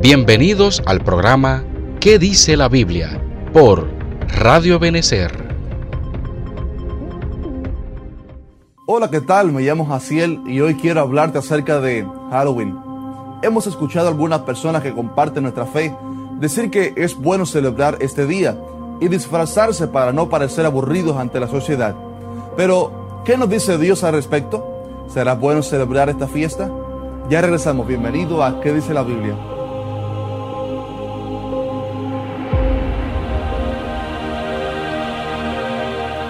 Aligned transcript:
Bienvenidos 0.00 0.82
al 0.86 1.00
programa 1.00 1.64
¿Qué 2.00 2.18
dice 2.18 2.56
la 2.56 2.68
Biblia? 2.68 3.20
por 3.52 3.88
Radio 4.28 4.78
Benecer. 4.78 5.32
Hola, 8.86 9.10
¿qué 9.10 9.20
tal? 9.20 9.52
Me 9.52 9.62
llamo 9.62 9.86
Jaciel 9.86 10.40
y 10.46 10.60
hoy 10.60 10.74
quiero 10.74 11.00
hablarte 11.00 11.38
acerca 11.38 11.80
de 11.80 12.06
Halloween. 12.30 12.76
Hemos 13.42 13.66
escuchado 13.66 14.06
a 14.08 14.10
algunas 14.10 14.40
personas 14.40 14.82
que 14.82 14.92
comparten 14.92 15.42
nuestra 15.44 15.66
fe 15.66 15.94
decir 16.40 16.70
que 16.70 16.92
es 16.96 17.16
bueno 17.16 17.46
celebrar 17.46 17.96
este 18.00 18.26
día 18.26 18.56
y 19.00 19.08
disfrazarse 19.08 19.88
para 19.88 20.12
no 20.12 20.28
parecer 20.28 20.66
aburridos 20.66 21.16
ante 21.16 21.40
la 21.40 21.48
sociedad. 21.48 21.94
Pero, 22.56 23.22
¿qué 23.24 23.36
nos 23.36 23.48
dice 23.48 23.78
Dios 23.78 24.04
al 24.04 24.12
respecto? 24.12 25.06
¿Será 25.08 25.34
bueno 25.34 25.62
celebrar 25.62 26.08
esta 26.10 26.28
fiesta? 26.28 26.70
Ya 27.30 27.40
regresamos. 27.40 27.86
Bienvenido 27.86 28.44
a 28.44 28.60
¿Qué 28.60 28.72
dice 28.72 28.94
la 28.94 29.02
Biblia? 29.02 29.55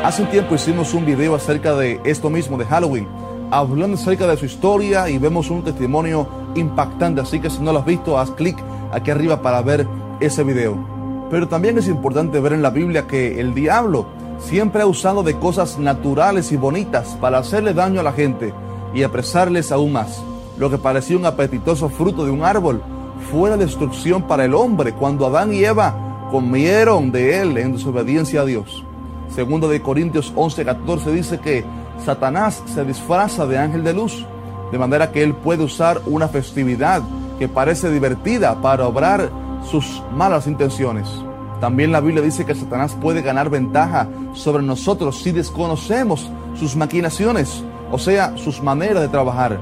Hace 0.06 0.22
un 0.22 0.30
tiempo 0.30 0.54
hicimos 0.54 0.94
un 0.94 1.04
video 1.04 1.34
acerca 1.34 1.74
de 1.74 2.00
esto 2.04 2.30
mismo, 2.30 2.56
de 2.56 2.64
Halloween, 2.64 3.08
hablando 3.50 3.96
acerca 3.96 4.28
de 4.28 4.36
su 4.36 4.46
historia 4.46 5.10
y 5.10 5.18
vemos 5.18 5.50
un 5.50 5.64
testimonio 5.64 6.28
impactante, 6.54 7.22
así 7.22 7.40
que 7.40 7.50
si 7.50 7.60
no 7.60 7.72
lo 7.72 7.80
has 7.80 7.86
visto, 7.86 8.16
haz 8.16 8.30
clic 8.30 8.56
aquí 8.92 9.10
arriba 9.10 9.42
para 9.42 9.62
ver 9.62 9.84
ese 10.20 10.44
video. 10.44 10.78
Pero 11.28 11.48
también 11.48 11.76
es 11.76 11.88
importante 11.88 12.38
ver 12.38 12.52
en 12.52 12.62
la 12.62 12.70
Biblia 12.70 13.08
que 13.08 13.40
el 13.40 13.52
diablo 13.52 14.06
siempre 14.38 14.82
ha 14.82 14.86
usado 14.86 15.24
de 15.24 15.40
cosas 15.40 15.76
naturales 15.76 16.52
y 16.52 16.56
bonitas 16.56 17.16
para 17.20 17.38
hacerle 17.38 17.74
daño 17.74 17.98
a 17.98 18.04
la 18.04 18.12
gente 18.12 18.54
y 18.94 19.02
apresarles 19.02 19.72
aún 19.72 19.90
más. 19.90 20.22
Lo 20.56 20.70
que 20.70 20.78
parecía 20.78 21.16
un 21.16 21.26
apetitoso 21.26 21.88
fruto 21.88 22.24
de 22.24 22.30
un 22.30 22.44
árbol 22.44 22.80
fue 23.32 23.50
la 23.50 23.56
destrucción 23.56 24.22
para 24.22 24.44
el 24.44 24.54
hombre 24.54 24.92
cuando 24.92 25.26
Adán 25.26 25.52
y 25.52 25.64
Eva 25.64 26.28
comieron 26.30 27.10
de 27.10 27.40
él 27.40 27.58
en 27.58 27.72
desobediencia 27.72 28.42
a 28.42 28.44
Dios. 28.44 28.84
Segundo 29.34 29.68
de 29.68 29.82
Corintios 29.82 30.32
11, 30.34 30.64
14 30.64 31.12
dice 31.12 31.38
que 31.38 31.64
Satanás 32.04 32.62
se 32.66 32.84
disfraza 32.84 33.46
de 33.46 33.58
ángel 33.58 33.84
de 33.84 33.92
luz, 33.92 34.26
de 34.72 34.78
manera 34.78 35.12
que 35.12 35.22
él 35.22 35.34
puede 35.34 35.62
usar 35.62 36.00
una 36.06 36.28
festividad 36.28 37.02
que 37.38 37.48
parece 37.48 37.90
divertida 37.90 38.60
para 38.60 38.86
obrar 38.86 39.30
sus 39.70 40.02
malas 40.14 40.46
intenciones. 40.46 41.08
También 41.60 41.92
la 41.92 42.00
Biblia 42.00 42.22
dice 42.22 42.44
que 42.44 42.54
Satanás 42.54 42.96
puede 43.00 43.22
ganar 43.22 43.50
ventaja 43.50 44.08
sobre 44.34 44.62
nosotros 44.62 45.22
si 45.22 45.32
desconocemos 45.32 46.30
sus 46.54 46.76
maquinaciones, 46.76 47.64
o 47.90 47.98
sea, 47.98 48.36
sus 48.36 48.62
maneras 48.62 49.02
de 49.02 49.08
trabajar. 49.08 49.58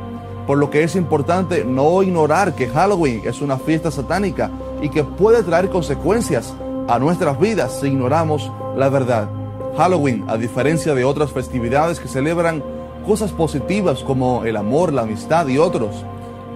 Por 0.46 0.58
lo 0.58 0.70
que 0.70 0.82
es 0.82 0.96
importante 0.96 1.64
no 1.64 2.02
ignorar 2.02 2.54
que 2.54 2.68
Halloween 2.68 3.22
es 3.24 3.40
una 3.40 3.56
fiesta 3.56 3.90
satánica 3.90 4.50
y 4.82 4.88
que 4.88 5.04
puede 5.04 5.42
traer 5.42 5.70
consecuencias 5.70 6.52
a 6.88 6.98
nuestras 6.98 7.38
vidas 7.38 7.78
si 7.80 7.86
ignoramos 7.86 8.52
la 8.76 8.88
verdad. 8.88 9.43
Halloween, 9.77 10.25
a 10.28 10.36
diferencia 10.36 10.94
de 10.94 11.05
otras 11.05 11.33
festividades 11.33 11.98
que 11.98 12.08
celebran 12.08 12.62
cosas 13.06 13.33
positivas 13.33 14.03
como 14.05 14.44
el 14.44 14.56
amor, 14.56 14.92
la 14.92 15.03
amistad 15.03 15.47
y 15.48 15.58
otros, 15.58 16.05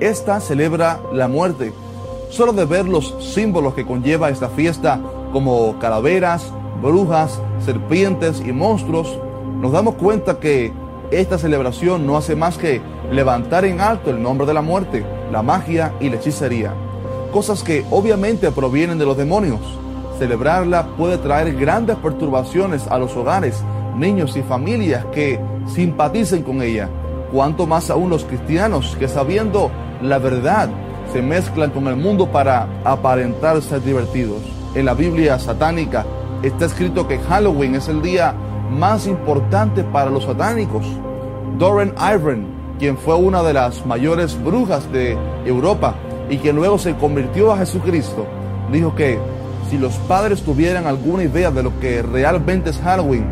esta 0.01 0.41
celebra 0.41 1.01
la 1.13 1.29
muerte. 1.29 1.73
Solo 2.31 2.53
de 2.53 2.65
ver 2.65 2.87
los 2.87 3.15
símbolos 3.21 3.75
que 3.75 3.87
conlleva 3.87 4.31
esta 4.31 4.49
fiesta, 4.49 5.01
como 5.33 5.79
calaveras, 5.79 6.53
brujas, 6.81 7.41
serpientes 7.65 8.41
y 8.41 8.53
monstruos, 8.53 9.19
nos 9.61 9.73
damos 9.73 9.95
cuenta 9.95 10.39
que 10.39 10.73
esta 11.11 11.39
celebración 11.39 12.07
no 12.07 12.17
hace 12.17 12.37
más 12.37 12.59
que 12.59 12.81
levantar 13.11 13.65
en 13.65 13.81
alto 13.81 14.11
el 14.11 14.23
nombre 14.23 14.47
de 14.47 14.55
la 14.55 14.63
muerte, 14.63 15.05
la 15.33 15.43
magia 15.43 15.95
y 16.01 16.11
la 16.11 16.17
hechicería. 16.17 16.73
Cosas 17.33 17.63
que 17.63 17.85
obviamente 17.91 18.51
provienen 18.53 18.99
de 18.99 19.07
los 19.07 19.17
demonios 19.17 19.61
Celebrarla 20.19 20.89
puede 20.97 21.17
traer 21.19 21.55
grandes 21.55 21.97
perturbaciones 21.97 22.89
a 22.89 22.99
los 22.99 23.17
hogares, 23.17 23.63
niños 23.97 24.37
y 24.37 24.43
familias 24.43 25.05
que 25.13 25.39
simpaticen 25.67 26.43
con 26.43 26.61
ella. 26.61 26.89
Cuanto 27.33 27.67
más 27.67 27.89
aún 27.89 28.11
los 28.11 28.25
cristianos 28.25 28.97
que 28.99 29.07
sabiendo 29.07 29.71
la 30.03 30.19
verdad 30.19 30.71
se 31.13 31.23
mezclan 31.23 31.71
con 31.71 31.87
el 31.87 31.97
mundo 31.97 32.27
para 32.27 32.67
aparentar 32.85 33.63
ser 33.63 33.83
divertidos. 33.83 34.43
En 34.75 34.87
la 34.87 34.95
Biblia 34.95 35.39
satánica 35.39 36.05
está 36.43 36.67
escrito 36.67 37.07
que 37.07 37.19
Halloween 37.19 37.77
es 37.77 37.89
el 37.89 38.03
día 38.03 38.35
más 38.71 39.07
importante 39.07 39.85
para 39.85 40.11
los 40.11 40.25
satánicos. 40.25 40.85
Doran 41.59 41.95
Iron, 42.13 42.47
quien 42.79 42.99
fue 42.99 43.15
una 43.15 43.43
de 43.43 43.53
las 43.53 43.87
mayores 43.87 44.43
brujas 44.43 44.91
de 44.93 45.17
Europa 45.45 45.95
y 46.29 46.39
que 46.39 46.53
luego 46.53 46.77
se 46.77 46.95
convirtió 46.97 47.53
a 47.53 47.59
Jesucristo, 47.59 48.27
dijo 48.71 48.95
que 48.95 49.19
si 49.71 49.79
los 49.79 49.95
padres 50.01 50.43
tuvieran 50.43 50.87
alguna 50.87 51.25
idea 51.25 51.51
de 51.51 51.63
lo 51.63 51.79
que 51.81 52.03
realmente 52.03 52.71
es 52.71 52.79
Halloween, 52.79 53.27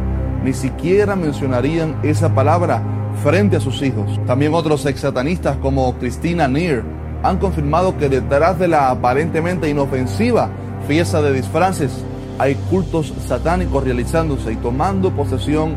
ni 0.45 0.53
siquiera 0.53 1.17
mencionarían 1.17 1.97
esa 2.03 2.35
palabra 2.35 2.83
frente 3.23 3.57
a 3.57 3.61
sus 3.61 3.83
hijos. 3.83 4.21
También 4.27 4.55
otros 4.55 4.85
ex 4.87 5.01
satanistas 5.01 5.57
como 5.57 5.95
Christina 5.99 6.47
Neer 6.49 6.85
han 7.23 7.39
confirmado 7.39 7.97
que 7.97 8.09
detrás 8.09 8.59
de 8.59 8.69
la 8.69 8.91
aparentemente 8.91 9.69
inofensiva 9.69 10.51
fiesta 10.87 11.23
de 11.23 11.33
disfraces 11.33 12.05
hay 12.39 12.55
cultos 12.71 13.13
satánicos 13.27 13.83
realizándose 13.83 14.53
y 14.53 14.57
tomando 14.57 15.11
posesión 15.11 15.75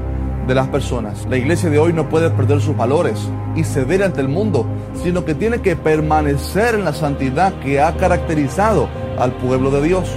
de 0.48 0.56
las 0.56 0.68
personas. 0.68 1.26
La 1.30 1.38
iglesia 1.38 1.70
de 1.70 1.80
hoy 1.80 1.94
no 1.94 2.10
puede 2.10 2.30
perder 2.32 2.60
sus 2.60 2.76
valores 2.76 3.30
y 3.56 3.64
ceder 3.64 4.04
ante 4.04 4.22
el 4.22 4.28
mundo, 4.28 4.66
sino 5.02 5.24
que 5.24 5.36
tiene 5.36 5.60
que 5.62 5.76
permanecer 5.76 6.76
en 6.76 6.86
la 6.86 6.94
santidad 6.94 7.54
que 7.60 7.80
ha 7.80 7.96
caracterizado 7.96 8.90
al 9.18 9.32
pueblo 9.34 9.72
de 9.72 9.82
Dios. 9.84 10.10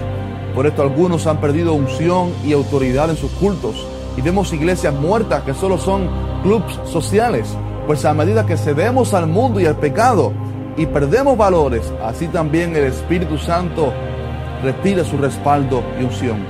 Por 0.54 0.66
esto 0.66 0.82
algunos 0.82 1.26
han 1.26 1.40
perdido 1.40 1.72
unción 1.72 2.30
y 2.44 2.52
autoridad 2.52 3.08
en 3.10 3.16
sus 3.16 3.30
cultos 3.32 3.86
y 4.16 4.20
vemos 4.20 4.52
iglesias 4.52 4.94
muertas 4.94 5.42
que 5.42 5.54
solo 5.54 5.78
son 5.78 6.08
clubs 6.42 6.78
sociales. 6.84 7.56
Pues 7.86 8.04
a 8.04 8.14
medida 8.14 8.46
que 8.46 8.56
cedemos 8.56 9.14
al 9.14 9.26
mundo 9.26 9.60
y 9.60 9.66
al 9.66 9.76
pecado 9.76 10.32
y 10.76 10.86
perdemos 10.86 11.36
valores, 11.36 11.92
así 12.04 12.28
también 12.28 12.76
el 12.76 12.84
Espíritu 12.84 13.38
Santo 13.38 13.92
retira 14.62 15.04
su 15.04 15.16
respaldo 15.16 15.82
y 15.98 16.04
unción. 16.04 16.44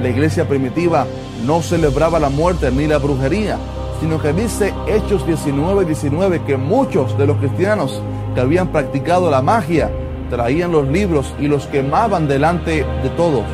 La 0.00 0.08
iglesia 0.08 0.48
primitiva 0.48 1.06
no 1.44 1.60
celebraba 1.60 2.18
la 2.18 2.30
muerte 2.30 2.70
ni 2.70 2.86
la 2.86 2.98
brujería, 2.98 3.58
sino 4.00 4.20
que 4.20 4.32
dice 4.32 4.72
Hechos 4.86 5.26
19 5.26 5.82
y 5.82 5.86
19 5.86 6.42
que 6.44 6.56
muchos 6.56 7.18
de 7.18 7.26
los 7.26 7.36
cristianos 7.38 8.00
que 8.34 8.40
habían 8.40 8.68
practicado 8.68 9.30
la 9.30 9.42
magia 9.42 9.90
traían 10.30 10.72
los 10.72 10.88
libros 10.88 11.34
y 11.38 11.48
los 11.48 11.66
quemaban 11.66 12.28
delante 12.28 12.84
de 13.02 13.08
todos. 13.16 13.44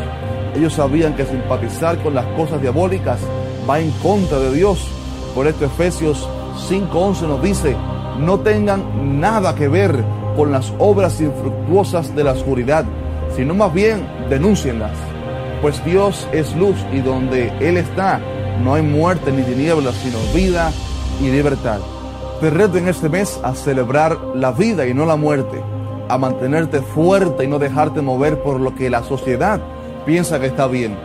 Ellos 0.55 0.75
sabían 0.75 1.15
que 1.17 1.25
simpatizar 1.25 1.99
con 2.03 2.15
las 2.15 2.27
cosas 2.37 2.61
diabólicas 2.61 3.19
va 3.69 3.81
en 3.81 3.91
contra 4.03 4.39
de 4.39 4.55
Dios. 4.55 4.87
Por 5.35 5.47
esto 5.47 5.65
Efesios 5.65 6.29
5:11 6.69 7.23
nos 7.27 7.43
dice, 7.43 7.77
no 8.21 8.41
tengan 8.41 9.21
nada 9.21 9.55
que 9.55 9.69
ver 9.69 10.05
con 10.37 10.53
las 10.53 10.73
obras 10.79 11.21
infructuosas 11.21 12.15
de 12.15 12.25
la 12.25 12.33
oscuridad, 12.33 12.85
sino 13.35 13.55
más 13.55 13.73
bien 13.73 14.07
denúncienlas. 14.31 14.93
Pues 15.63 15.83
Dios 15.85 16.29
es 16.33 16.55
luz 16.55 16.77
y 16.93 17.01
donde 17.01 17.53
Él 17.61 17.79
está 17.79 18.21
no 18.63 18.75
hay 18.75 18.83
muerte 18.83 19.33
ni 19.33 19.43
tinieblas, 19.43 19.95
sino 19.97 20.19
vida 20.35 20.73
y 21.21 21.31
libertad. 21.31 21.79
Te 22.41 22.51
reto 22.51 22.79
en 22.79 22.89
este 22.89 23.09
mes 23.09 23.39
a 23.43 23.55
celebrar 23.55 24.19
la 24.35 24.53
vida 24.53 24.87
y 24.87 24.95
no 24.95 25.07
la 25.07 25.17
muerte 25.17 25.63
a 26.09 26.19
mantenerte 26.19 26.81
fuerte 26.83 27.44
y 27.44 27.49
no 27.49 27.59
dejarte 27.59 28.00
mover 28.03 28.43
por 28.43 28.61
lo 28.61 28.75
que 28.75 28.91
la 28.91 29.03
sociedad 29.03 29.61
piensa 30.05 30.41
que 30.41 30.47
está 30.47 30.67
bien. 30.67 30.97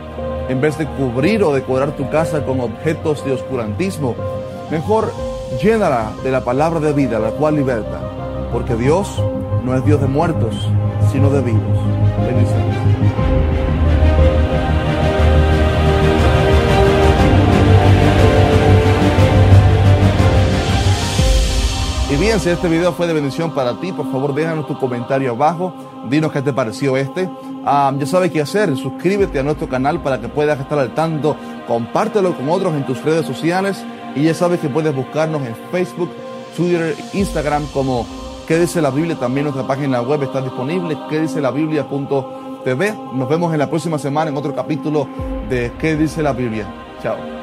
En 0.48 0.60
vez 0.60 0.78
de 0.78 0.86
cubrir 0.86 1.42
o 1.42 1.52
decorar 1.52 1.92
tu 1.92 2.08
casa 2.10 2.44
con 2.44 2.60
objetos 2.60 3.24
de 3.24 3.32
oscurantismo, 3.32 4.14
mejor 4.70 5.12
llénala 5.62 6.12
de 6.22 6.30
la 6.30 6.44
palabra 6.44 6.80
de 6.80 6.92
vida, 6.92 7.18
la 7.18 7.30
cual 7.30 7.56
liberta. 7.56 8.00
Porque 8.52 8.74
Dios 8.76 9.22
no 9.64 9.74
es 9.74 9.84
Dios 9.84 10.00
de 10.00 10.08
muertos, 10.08 10.68
sino 11.10 11.30
de 11.30 11.42
vivos. 11.42 11.78
Bendiciones. 12.18 13.71
Si 22.38 22.48
este 22.48 22.68
video 22.68 22.92
fue 22.92 23.06
de 23.06 23.12
bendición 23.12 23.52
para 23.52 23.78
ti, 23.78 23.92
por 23.92 24.10
favor 24.10 24.34
déjanos 24.34 24.66
tu 24.66 24.76
comentario 24.76 25.32
abajo, 25.32 25.74
dinos 26.08 26.32
qué 26.32 26.40
te 26.40 26.52
pareció 26.52 26.96
este. 26.96 27.30
ya 27.64 28.06
sabes 28.06 28.32
qué 28.32 28.40
hacer, 28.40 28.74
suscríbete 28.76 29.38
a 29.38 29.42
nuestro 29.42 29.68
canal 29.68 30.02
para 30.02 30.18
que 30.18 30.28
puedas 30.28 30.58
estar 30.58 30.78
al 30.78 30.94
tanto, 30.94 31.36
compártelo 31.68 32.34
con 32.34 32.48
otros 32.48 32.74
en 32.74 32.84
tus 32.84 33.04
redes 33.04 33.26
sociales 33.26 33.84
y 34.16 34.24
ya 34.24 34.34
sabes 34.34 34.60
que 34.60 34.68
puedes 34.68 34.94
buscarnos 34.94 35.42
en 35.42 35.54
Facebook, 35.70 36.10
Twitter, 36.56 36.96
Instagram 37.12 37.66
como 37.66 38.06
¿Qué 38.48 38.58
dice 38.58 38.82
la 38.82 38.90
Biblia? 38.90 39.14
También 39.14 39.44
nuestra 39.44 39.66
página 39.66 40.00
web 40.00 40.22
está 40.22 40.40
disponible, 40.40 40.98
¿qué 41.08 41.20
dice 41.20 41.40
la 41.40 41.50
Biblia.tv? 41.50 42.94
Nos 43.14 43.28
vemos 43.28 43.52
en 43.52 43.58
la 43.58 43.68
próxima 43.68 43.98
semana 43.98 44.30
en 44.30 44.36
otro 44.36 44.54
capítulo 44.54 45.06
de 45.48 45.70
¿Qué 45.78 45.96
dice 45.96 46.22
la 46.22 46.32
Biblia? 46.32 46.66
Chao. 47.02 47.41